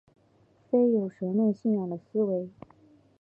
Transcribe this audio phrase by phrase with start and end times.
[0.67, 2.49] 非有神论信仰的思维。